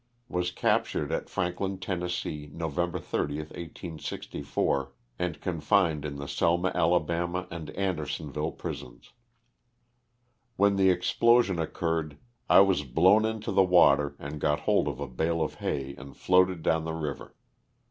Was 0.29 0.49
captured 0.49 1.11
at 1.11 1.29
Franklin, 1.29 1.77
Tenn., 1.77 1.99
November 2.57 2.97
30, 2.97 3.35
1864, 3.37 4.93
and 5.19 5.39
confined 5.39 6.05
in 6.05 6.15
the 6.15 6.27
Selma, 6.27 6.71
Ala., 6.73 7.45
and 7.51 7.69
Andersonville 7.69 8.53
prisons. 8.53 9.13
When 10.55 10.75
the 10.75 10.89
explosion 10.89 11.59
occurred 11.59 12.17
I 12.49 12.61
was 12.61 12.81
blown 12.81 13.25
into 13.25 13.51
the 13.51 13.61
water 13.63 14.15
and 14.17 14.41
got 14.41 14.61
hold 14.61 14.87
of 14.87 14.99
a 14.99 15.07
bale 15.07 15.39
of 15.43 15.53
hay 15.61 15.93
and 15.95 16.17
floated 16.17 16.63
down 16.63 16.83
the 16.83 16.93
river. 16.93 17.35